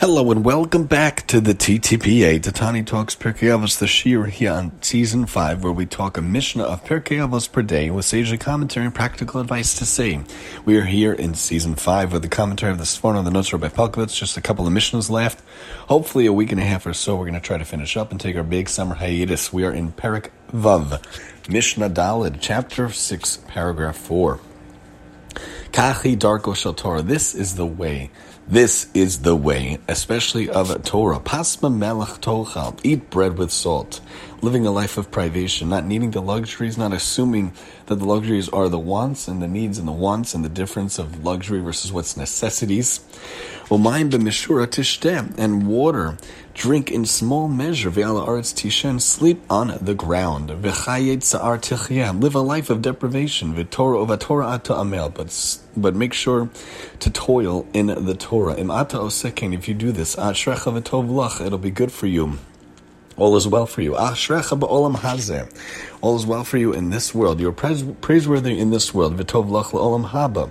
Hello 0.00 0.30
and 0.30 0.42
welcome 0.42 0.84
back 0.84 1.26
to 1.26 1.42
the 1.42 1.52
TTPA, 1.52 2.40
Tatani 2.40 2.86
Talks 2.86 3.14
Pirkei 3.14 3.54
Avos, 3.54 3.78
the 3.78 3.86
Shir 3.86 4.24
here 4.24 4.50
on 4.50 4.72
Season 4.80 5.26
5, 5.26 5.62
where 5.62 5.74
we 5.74 5.84
talk 5.84 6.16
a 6.16 6.22
Mishnah 6.22 6.64
of 6.64 6.82
Pirkei 6.86 7.18
Avos 7.18 7.52
per 7.52 7.60
day 7.60 7.90
with 7.90 8.06
sage 8.06 8.40
commentary 8.40 8.86
and 8.86 8.94
practical 8.94 9.42
advice 9.42 9.74
to 9.74 9.84
say. 9.84 10.22
We 10.64 10.78
are 10.78 10.86
here 10.86 11.12
in 11.12 11.34
Season 11.34 11.74
5 11.74 12.14
with 12.14 12.22
the 12.22 12.28
commentary 12.28 12.72
of 12.72 12.78
the 12.78 12.84
Sforno, 12.84 13.18
on 13.18 13.26
the 13.26 13.30
notes 13.30 13.50
by 13.50 13.68
Pelcovitz, 13.68 14.16
just 14.16 14.38
a 14.38 14.40
couple 14.40 14.66
of 14.66 14.72
Mishnahs 14.72 15.10
left. 15.10 15.44
Hopefully 15.88 16.24
a 16.24 16.32
week 16.32 16.50
and 16.50 16.62
a 16.62 16.64
half 16.64 16.86
or 16.86 16.94
so 16.94 17.14
we're 17.14 17.26
going 17.26 17.34
to 17.34 17.40
try 17.40 17.58
to 17.58 17.64
finish 17.66 17.94
up 17.98 18.10
and 18.10 18.18
take 18.18 18.36
our 18.36 18.42
big 18.42 18.70
summer 18.70 18.94
hiatus. 18.94 19.52
We 19.52 19.66
are 19.66 19.72
in 19.72 19.92
Perik 19.92 20.30
Vav, 20.50 20.98
Mishnah 21.46 21.90
Dalid, 21.90 22.38
Chapter 22.40 22.88
6, 22.88 23.40
Paragraph 23.48 23.98
4. 23.98 24.40
Kachi 25.70 26.16
Darko 26.16 26.54
Shal 26.54 26.74
Torah, 26.74 27.02
this 27.02 27.34
is 27.34 27.54
the 27.56 27.66
way 27.66 28.10
this 28.50 28.88
is 28.94 29.20
the 29.20 29.36
way, 29.36 29.78
especially 29.86 30.50
of 30.50 30.82
Torah. 30.82 31.20
Pasma 31.20 31.72
melech 31.72 32.20
tochal. 32.20 32.76
Eat 32.82 33.08
bread 33.08 33.38
with 33.38 33.52
salt. 33.52 34.00
Living 34.42 34.64
a 34.64 34.70
life 34.70 34.96
of 34.96 35.10
privation, 35.10 35.68
not 35.68 35.84
needing 35.84 36.12
the 36.12 36.22
luxuries, 36.22 36.78
not 36.78 36.94
assuming 36.94 37.52
that 37.86 37.96
the 37.96 38.06
luxuries 38.06 38.48
are 38.48 38.70
the 38.70 38.78
wants 38.78 39.28
and 39.28 39.42
the 39.42 39.48
needs 39.48 39.76
and 39.76 39.86
the 39.86 39.92
wants 39.92 40.34
and 40.34 40.42
the 40.42 40.48
difference 40.48 40.98
of 40.98 41.22
luxury 41.22 41.60
versus 41.60 41.92
what's 41.92 42.16
necessities. 42.16 43.00
And 43.70 45.66
water. 45.66 46.16
Drink 46.54 46.90
in 46.90 47.04
small 47.04 47.48
measure. 47.48 47.90
Sleep 48.98 49.42
on 49.50 49.78
the 49.80 49.94
ground. 49.94 50.48
Live 52.22 52.34
a 52.34 52.40
life 52.40 52.70
of 52.70 52.82
deprivation. 52.82 53.54
But 53.54 53.70
but 55.76 55.94
make 55.94 56.12
sure 56.14 56.48
to 56.98 57.10
toil 57.10 57.66
in 57.72 57.86
the 57.86 58.14
Torah. 58.14 58.54
If 58.54 59.68
you 59.68 59.74
do 59.74 59.92
this, 59.92 60.18
it'll 60.18 61.58
be 61.58 61.70
good 61.70 61.92
for 61.92 62.06
you. 62.06 62.38
All 63.20 63.36
is 63.36 63.46
well 63.46 63.66
for 63.66 63.82
you. 63.82 63.96
Ah, 63.96 64.12
Ashrecha 64.12 64.58
ba'olam 64.58 64.96
hazeh. 64.96 65.46
All 66.00 66.16
is 66.16 66.24
well 66.24 66.42
for 66.42 66.56
you 66.56 66.72
in 66.72 66.88
this 66.88 67.14
world. 67.14 67.38
You're 67.38 67.52
praiseworthy 67.52 68.58
in 68.58 68.70
this 68.70 68.94
world. 68.94 69.18
V'tov 69.18 69.50
lach 69.50 69.72
la'olam 69.72 70.08
haba. 70.08 70.50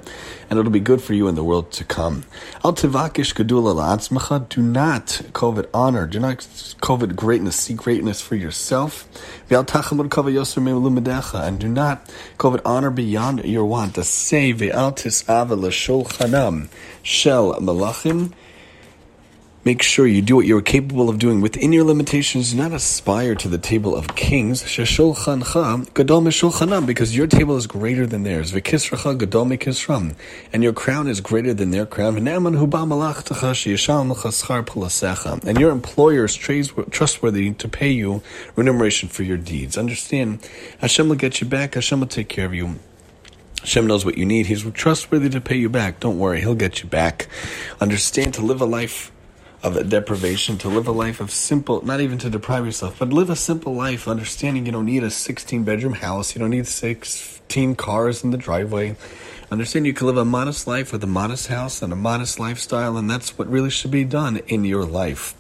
And 0.51 0.59
it'll 0.59 0.71
be 0.71 0.79
good 0.79 1.01
for 1.01 1.15
you 1.15 1.27
in 1.27 1.33
the 1.33 1.43
world 1.43 1.71
to 1.71 1.83
come. 1.83 2.25
Al 2.63 2.73
tivakish 2.73 3.33
gedula 3.33 3.73
la'atzmacha. 3.73 4.49
Do 4.49 4.61
not 4.61 5.19
covet 5.33 5.67
honor. 5.73 6.05
Do 6.05 6.19
not 6.19 6.75
covet 6.79 7.15
greatness. 7.15 7.55
Seek 7.55 7.77
greatness 7.77 8.21
for 8.21 8.35
yourself. 8.35 9.09
V'al 9.49 9.65
tachamud 9.65 10.09
kavod 10.09 10.33
yoser 10.35 10.61
me'lumedecha. 10.61 11.47
And 11.47 11.59
do 11.59 11.67
not 11.67 12.07
covet 12.37 12.61
honor 12.63 12.91
beyond 12.91 13.45
your 13.45 13.65
want. 13.65 13.95
To 13.95 14.03
say 14.03 14.53
ve'al 14.53 14.95
tis'ava 14.95 15.59
l'shulchanam 15.59 16.69
shel 17.01 17.55
malachim. 17.55 18.31
Make 19.65 19.81
sure 19.81 20.07
you 20.07 20.21
do 20.21 20.37
what 20.37 20.45
you're 20.45 20.61
capable 20.61 21.09
of 21.09 21.19
doing 21.19 21.41
within 21.41 21.73
your 21.73 21.83
limitations. 21.83 22.51
Do 22.51 22.57
not 22.57 22.71
aspire 22.71 23.35
to 23.35 23.49
the 23.49 23.57
table 23.57 23.93
of 23.93 24.15
kings. 24.15 24.63
Because 24.63 24.97
your 27.17 27.27
table 27.27 27.57
is 27.57 27.67
greater 27.67 28.07
than 28.07 28.23
theirs. 28.23 28.53
And 28.53 28.65
your 30.63 30.73
crown 30.73 31.09
is 31.09 31.19
greater 31.19 31.53
than 31.53 31.71
their 31.71 31.85
crown. 31.85 32.15
And 32.17 32.25
your 35.59 35.71
employer 35.71 36.23
is 36.23 36.35
trustworthy 36.35 37.51
to 37.51 37.67
pay 37.67 37.91
you 37.91 38.21
remuneration 38.55 39.09
for 39.09 39.23
your 39.23 39.37
deeds. 39.37 39.77
Understand, 39.77 40.49
Hashem 40.79 41.09
will 41.09 41.17
get 41.17 41.41
you 41.41 41.47
back. 41.47 41.73
Hashem 41.73 41.99
will 41.99 42.07
take 42.07 42.29
care 42.29 42.45
of 42.45 42.53
you. 42.53 42.79
Hashem 43.59 43.87
knows 43.87 44.05
what 44.05 44.17
you 44.17 44.25
need. 44.25 44.45
He's 44.45 44.63
trustworthy 44.71 45.27
to 45.31 45.41
pay 45.41 45.57
you 45.57 45.67
back. 45.67 45.99
Don't 45.99 46.17
worry, 46.17 46.39
He'll 46.39 46.55
get 46.55 46.81
you 46.81 46.87
back. 46.87 47.27
Understand 47.81 48.35
to 48.35 48.41
live 48.41 48.61
a 48.61 48.65
life 48.65 49.11
of 49.61 49.89
deprivation, 49.89 50.57
to 50.59 50.69
live 50.69 50.87
a 50.87 50.91
life 50.91 51.19
of 51.19 51.31
simple, 51.31 51.85
not 51.85 51.99
even 51.99 52.17
to 52.19 52.29
deprive 52.29 52.65
yourself, 52.65 52.99
but 52.99 53.09
live 53.09 53.29
a 53.29 53.35
simple 53.35 53.73
life, 53.73 54.07
understanding 54.07 54.65
you 54.65 54.71
don't 54.71 54.85
need 54.85 55.03
a 55.03 55.09
16 55.09 55.63
bedroom 55.63 55.93
house, 55.93 56.35
you 56.35 56.39
don't 56.39 56.51
need 56.51 56.67
16 56.67 57.75
cars 57.75 58.23
in 58.23 58.31
the 58.31 58.37
driveway. 58.37 58.95
Understand 59.51 59.87
you 59.87 59.93
can 59.93 60.05
live 60.05 60.17
a 60.17 60.25
modest 60.25 60.67
life 60.67 60.91
with 60.91 61.03
a 61.03 61.07
modest 61.07 61.47
house 61.47 61.81
and 61.81 61.91
a 61.91 61.95
modest 61.95 62.39
lifestyle, 62.39 62.97
and 62.97 63.09
that's 63.09 63.35
what 63.35 63.49
really 63.49 63.71
should 63.71 63.89
be 63.89 64.03
done 64.03 64.37
in 64.47 64.63
your 64.63 64.85
life. 64.85 65.33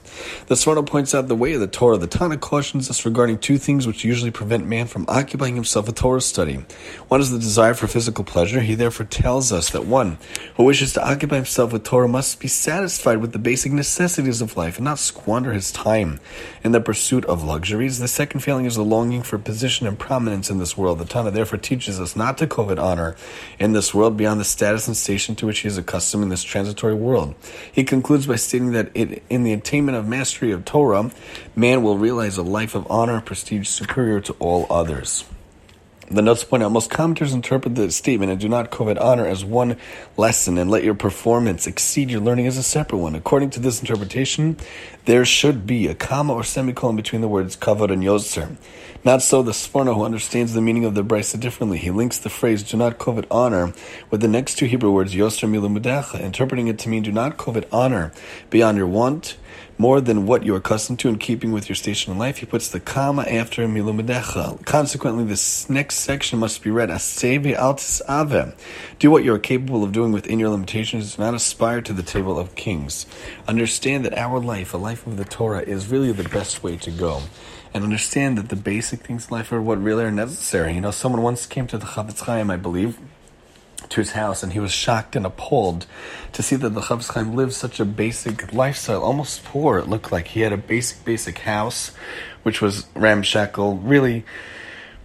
The 0.47 0.55
Sforno 0.55 0.83
points 0.83 1.13
out 1.13 1.27
the 1.27 1.35
way 1.35 1.53
of 1.53 1.59
the 1.59 1.67
Torah. 1.67 1.99
The 1.99 2.07
Tana 2.07 2.35
cautions 2.37 2.89
us 2.89 3.05
regarding 3.05 3.37
two 3.37 3.59
things 3.59 3.85
which 3.85 4.03
usually 4.03 4.31
prevent 4.31 4.65
man 4.65 4.87
from 4.87 5.05
occupying 5.07 5.53
himself 5.53 5.85
with 5.85 5.95
Torah 5.95 6.21
study. 6.21 6.65
One 7.07 7.21
is 7.21 7.29
the 7.29 7.37
desire 7.37 7.75
for 7.75 7.85
physical 7.85 8.23
pleasure. 8.23 8.61
He 8.61 8.73
therefore 8.73 9.05
tells 9.05 9.53
us 9.53 9.69
that 9.69 9.85
one 9.85 10.17
who 10.55 10.63
wishes 10.63 10.93
to 10.93 11.07
occupy 11.07 11.35
himself 11.35 11.71
with 11.71 11.83
Torah 11.83 12.07
must 12.07 12.39
be 12.39 12.47
satisfied 12.47 13.17
with 13.17 13.33
the 13.33 13.39
basic 13.39 13.71
necessities 13.71 14.41
of 14.41 14.57
life 14.57 14.77
and 14.77 14.85
not 14.85 14.97
squander 14.97 15.53
his 15.53 15.71
time 15.71 16.19
in 16.63 16.71
the 16.71 16.81
pursuit 16.81 17.25
of 17.25 17.43
luxuries. 17.43 17.99
The 17.99 18.07
second 18.07 18.39
feeling 18.39 18.65
is 18.65 18.75
the 18.75 18.83
longing 18.83 19.21
for 19.21 19.37
position 19.37 19.85
and 19.85 19.99
prominence 19.99 20.49
in 20.49 20.57
this 20.57 20.75
world. 20.75 20.97
The 20.97 21.05
Tana 21.05 21.29
therefore 21.29 21.59
teaches 21.59 21.99
us 21.99 22.15
not 22.15 22.39
to 22.39 22.47
covet 22.47 22.79
honor 22.79 23.15
in 23.59 23.73
this 23.73 23.93
world 23.93 23.98
beyond 24.15 24.39
the 24.39 24.45
status 24.45 24.87
and 24.87 24.95
station 24.95 25.35
to 25.35 25.45
which 25.45 25.59
he 25.59 25.67
is 25.67 25.77
accustomed 25.77 26.23
in 26.23 26.29
this 26.29 26.43
transitory 26.43 26.93
world. 26.93 27.35
He 27.71 27.83
concludes 27.83 28.27
by 28.27 28.35
stating 28.37 28.71
that 28.71 28.91
it, 28.93 29.23
in 29.29 29.43
the 29.43 29.53
attainment 29.53 29.97
of 29.97 30.07
mastery 30.07 30.51
of 30.51 30.65
Torah, 30.65 31.11
man 31.55 31.83
will 31.83 31.97
realize 31.97 32.37
a 32.37 32.43
life 32.43 32.75
of 32.75 32.89
honor 32.89 33.15
and 33.15 33.25
prestige 33.25 33.67
superior 33.67 34.21
to 34.21 34.33
all 34.39 34.65
others. 34.69 35.25
The 36.11 36.23
notes 36.23 36.43
point 36.43 36.63
out 36.63 36.71
most 36.71 36.89
commenters 36.89 37.35
interpret 37.35 37.75
the 37.75 37.91
statement 37.91 38.31
and 38.31 38.41
do 38.41 38.49
not 38.49 38.71
covet 38.71 38.97
honor 38.97 39.27
as 39.27 39.45
one 39.45 39.77
lesson 40.17 40.57
and 40.57 40.71
let 40.71 40.83
your 40.83 40.95
performance 40.95 41.67
exceed 41.67 42.09
your 42.09 42.19
learning 42.19 42.47
as 42.47 42.57
a 42.57 42.63
separate 42.63 42.97
one. 42.97 43.13
According 43.13 43.51
to 43.51 43.59
this 43.59 43.79
interpretation, 43.79 44.57
there 45.05 45.23
should 45.23 45.67
be 45.67 45.85
a 45.85 45.93
comma 45.93 46.33
or 46.33 46.43
semicolon 46.43 46.95
between 46.95 47.21
the 47.21 47.27
words 47.27 47.55
kavod 47.55 47.91
and 47.91 48.01
yoser. 48.01 48.57
Not 49.05 49.21
so 49.21 49.43
the 49.43 49.51
Sforno, 49.51 49.93
who 49.93 50.03
understands 50.03 50.53
the 50.53 50.61
meaning 50.61 50.83
of 50.83 50.95
the 50.95 51.03
brisa 51.03 51.39
differently. 51.39 51.77
He 51.77 51.91
links 51.91 52.17
the 52.17 52.29
phrase 52.29 52.63
"do 52.63 52.75
not 52.75 52.97
covet 52.97 53.27
honor" 53.29 53.71
with 54.09 54.21
the 54.21 54.27
next 54.27 54.55
two 54.55 54.65
Hebrew 54.65 54.91
words 54.91 55.13
yoser 55.13 55.47
milumedecha, 55.47 56.19
interpreting 56.19 56.67
it 56.67 56.79
to 56.79 56.89
mean 56.89 57.03
"do 57.03 57.11
not 57.11 57.37
covet 57.37 57.67
honor 57.71 58.11
beyond 58.49 58.79
your 58.79 58.87
want." 58.87 59.37
More 59.77 60.01
than 60.01 60.25
what 60.25 60.43
you're 60.43 60.57
accustomed 60.57 60.99
to 60.99 61.07
in 61.07 61.17
keeping 61.17 61.51
with 61.51 61.69
your 61.69 61.75
station 61.75 62.11
in 62.11 62.19
life. 62.19 62.37
He 62.37 62.45
puts 62.45 62.69
the 62.69 62.79
comma 62.79 63.23
after 63.23 63.65
milumedecha. 63.67 64.65
Consequently, 64.65 65.23
this 65.23 65.69
next 65.69 65.99
section 65.99 66.39
must 66.39 66.61
be 66.61 66.69
read 66.69 66.89
as 66.89 67.01
aseve 67.01 67.57
altis 67.57 68.01
ave. 68.07 68.53
Do 68.99 69.09
what 69.09 69.23
you 69.23 69.33
are 69.33 69.39
capable 69.39 69.83
of 69.83 69.91
doing 69.91 70.11
within 70.11 70.39
your 70.39 70.49
limitations. 70.49 71.15
Do 71.15 71.21
not 71.21 71.33
aspire 71.33 71.81
to 71.81 71.93
the 71.93 72.03
table 72.03 72.37
of 72.37 72.55
kings. 72.55 73.05
Understand 73.47 74.05
that 74.05 74.17
our 74.17 74.39
life, 74.39 74.73
a 74.73 74.77
life 74.77 75.07
of 75.07 75.17
the 75.17 75.25
Torah, 75.25 75.61
is 75.61 75.87
really 75.87 76.11
the 76.11 76.27
best 76.27 76.61
way 76.61 76.75
to 76.77 76.91
go. 76.91 77.21
And 77.73 77.83
understand 77.83 78.37
that 78.37 78.49
the 78.49 78.55
basic 78.55 79.01
things 79.01 79.29
in 79.29 79.37
life 79.37 79.51
are 79.51 79.61
what 79.61 79.81
really 79.81 80.03
are 80.03 80.11
necessary. 80.11 80.73
You 80.73 80.81
know, 80.81 80.91
someone 80.91 81.21
once 81.21 81.45
came 81.45 81.67
to 81.67 81.77
the 81.77 81.85
Chafetz 81.85 82.21
Chaim, 82.21 82.49
I 82.49 82.57
believe, 82.57 82.99
to 83.89 84.01
his 84.01 84.11
house, 84.11 84.43
and 84.43 84.53
he 84.53 84.59
was 84.59 84.71
shocked 84.71 85.15
and 85.15 85.25
appalled 85.25 85.85
to 86.33 86.43
see 86.43 86.55
that 86.55 86.69
the 86.69 86.81
Chafetz 86.81 87.13
Chaim 87.13 87.35
lived 87.35 87.53
such 87.53 87.79
a 87.79 87.85
basic 87.85 88.53
lifestyle, 88.53 89.03
almost 89.03 89.43
poor. 89.43 89.79
It 89.79 89.87
looked 89.87 90.11
like 90.11 90.29
he 90.29 90.41
had 90.41 90.53
a 90.53 90.57
basic, 90.57 91.03
basic 91.03 91.39
house, 91.39 91.91
which 92.43 92.61
was 92.61 92.85
ramshackle, 92.95 93.77
really, 93.77 94.23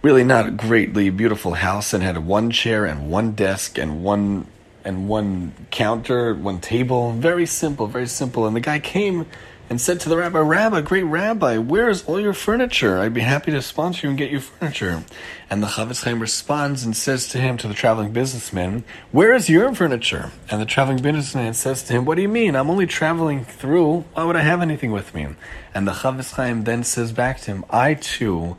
really 0.01 0.23
not 0.23 0.47
a 0.47 0.51
greatly 0.51 1.09
beautiful 1.09 1.55
house, 1.55 1.93
and 1.93 2.03
had 2.03 2.17
one 2.25 2.51
chair 2.51 2.85
and 2.85 3.09
one 3.09 3.31
desk 3.31 3.77
and 3.77 4.03
one 4.03 4.47
and 4.83 5.09
one 5.09 5.51
counter, 5.71 6.35
one 6.35 6.59
table. 6.59 7.11
Very 7.11 7.47
simple, 7.47 7.87
very 7.87 8.07
simple. 8.07 8.45
And 8.45 8.55
the 8.55 8.61
guy 8.61 8.79
came 8.79 9.25
and 9.69 9.81
said 9.81 9.99
to 10.01 10.09
the 10.09 10.17
rabbi, 10.17 10.39
Rabbi, 10.39 10.81
great 10.81 11.03
rabbi, 11.03 11.57
where 11.57 11.89
is 11.89 12.03
all 12.05 12.19
your 12.19 12.33
furniture? 12.33 12.99
I'd 12.99 13.13
be 13.13 13.21
happy 13.21 13.51
to 13.51 13.61
sponsor 13.61 14.05
you 14.05 14.09
and 14.11 14.17
get 14.17 14.31
you 14.31 14.39
furniture. 14.39 15.03
And 15.49 15.61
the 15.61 15.67
Chafetz 15.67 16.03
Chaim 16.03 16.19
responds 16.19 16.83
and 16.83 16.95
says 16.95 17.27
to 17.29 17.37
him, 17.37 17.57
to 17.57 17.67
the 17.67 17.73
traveling 17.73 18.11
businessman, 18.11 18.83
Where 19.11 19.33
is 19.33 19.49
your 19.49 19.73
furniture? 19.73 20.31
And 20.49 20.61
the 20.61 20.65
traveling 20.65 21.01
businessman 21.01 21.53
says 21.53 21.83
to 21.83 21.93
him, 21.93 22.05
What 22.05 22.15
do 22.15 22.21
you 22.21 22.29
mean? 22.29 22.55
I'm 22.55 22.69
only 22.69 22.87
traveling 22.87 23.43
through. 23.43 24.05
Why 24.13 24.23
would 24.23 24.35
I 24.35 24.41
have 24.41 24.61
anything 24.61 24.91
with 24.91 25.13
me? 25.13 25.27
And 25.75 25.85
the 25.85 25.91
Chafetz 25.91 26.31
Chaim 26.35 26.63
then 26.63 26.85
says 26.85 27.11
back 27.11 27.41
to 27.41 27.51
him, 27.51 27.65
I 27.69 27.95
too 27.95 28.55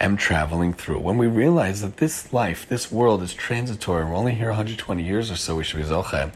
am 0.00 0.16
traveling 0.16 0.72
through. 0.72 0.98
When 0.98 1.16
we 1.16 1.28
realize 1.28 1.80
that 1.80 1.98
this 1.98 2.32
life, 2.32 2.68
this 2.68 2.90
world 2.90 3.22
is 3.22 3.32
transitory, 3.32 4.04
we're 4.04 4.16
only 4.16 4.34
here 4.34 4.48
120 4.48 5.00
years 5.00 5.30
or 5.30 5.36
so, 5.36 5.54
we 5.54 5.62
should 5.62 5.76
be 5.76 5.84
Zoche. 5.84 6.32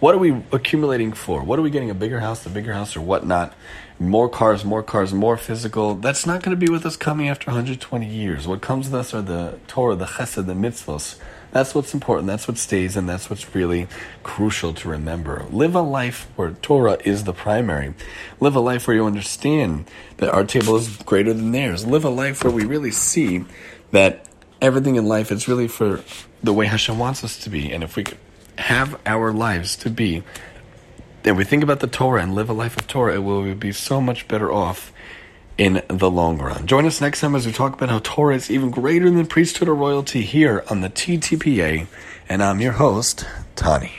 What 0.00 0.16
are 0.16 0.18
we 0.18 0.42
accumulating 0.50 1.12
for? 1.12 1.44
What 1.44 1.60
are 1.60 1.62
we 1.62 1.70
getting? 1.70 1.90
A 1.90 1.94
bigger 1.94 2.18
house, 2.18 2.44
a 2.44 2.50
bigger 2.50 2.72
house, 2.72 2.96
or 2.96 3.00
whatnot? 3.02 3.54
more 4.00 4.28
cars, 4.28 4.64
more 4.64 4.82
cars, 4.82 5.12
more 5.12 5.36
physical. 5.36 5.94
That's 5.94 6.24
not 6.26 6.42
going 6.42 6.56
to 6.56 6.66
be 6.66 6.70
with 6.70 6.86
us 6.86 6.96
coming 6.96 7.28
after 7.28 7.50
120 7.50 8.06
years. 8.06 8.46
What 8.46 8.60
comes 8.60 8.86
with 8.86 8.94
us 8.94 9.12
are 9.12 9.22
the 9.22 9.58
Torah, 9.66 9.96
the 9.96 10.06
Chesed, 10.06 10.46
the 10.46 10.54
mitzvos. 10.54 11.16
That's 11.50 11.74
what's 11.74 11.94
important. 11.94 12.26
That's 12.26 12.46
what 12.46 12.58
stays, 12.58 12.96
and 12.96 13.08
that's 13.08 13.30
what's 13.30 13.54
really 13.54 13.88
crucial 14.22 14.74
to 14.74 14.88
remember. 14.88 15.46
Live 15.50 15.74
a 15.74 15.80
life 15.80 16.28
where 16.36 16.50
Torah 16.50 16.98
is 17.04 17.24
the 17.24 17.32
primary. 17.32 17.94
Live 18.40 18.54
a 18.54 18.60
life 18.60 18.86
where 18.86 18.96
you 18.96 19.06
understand 19.06 19.90
that 20.18 20.30
our 20.30 20.44
table 20.44 20.76
is 20.76 20.96
greater 20.98 21.32
than 21.32 21.52
theirs. 21.52 21.86
Live 21.86 22.04
a 22.04 22.10
life 22.10 22.44
where 22.44 22.52
we 22.52 22.64
really 22.64 22.90
see 22.90 23.44
that 23.92 24.26
everything 24.60 24.96
in 24.96 25.06
life 25.06 25.32
is 25.32 25.48
really 25.48 25.68
for 25.68 26.02
the 26.42 26.52
way 26.52 26.66
Hashem 26.66 26.98
wants 26.98 27.24
us 27.24 27.38
to 27.40 27.50
be. 27.50 27.72
And 27.72 27.82
if 27.82 27.96
we 27.96 28.04
have 28.58 29.00
our 29.06 29.32
lives 29.32 29.76
to 29.76 29.90
be 29.90 30.22
if 31.24 31.36
we 31.36 31.44
think 31.44 31.62
about 31.62 31.80
the 31.80 31.86
Torah 31.86 32.22
and 32.22 32.34
live 32.34 32.48
a 32.48 32.52
life 32.52 32.76
of 32.76 32.86
Torah, 32.86 33.14
it 33.14 33.18
will 33.18 33.54
be 33.54 33.72
so 33.72 34.00
much 34.00 34.28
better 34.28 34.52
off 34.52 34.92
in 35.58 35.82
the 35.88 36.10
long 36.10 36.38
run. 36.38 36.66
Join 36.66 36.86
us 36.86 37.00
next 37.00 37.20
time 37.20 37.34
as 37.34 37.44
we 37.44 37.52
talk 37.52 37.74
about 37.74 37.90
how 37.90 38.00
Torah 38.02 38.36
is 38.36 38.50
even 38.50 38.70
greater 38.70 39.10
than 39.10 39.26
priesthood 39.26 39.68
or 39.68 39.74
royalty 39.74 40.22
here 40.22 40.64
on 40.70 40.80
the 40.80 40.88
TTPA. 40.88 41.86
And 42.28 42.42
I'm 42.42 42.60
your 42.60 42.72
host, 42.72 43.26
Tani. 43.56 43.92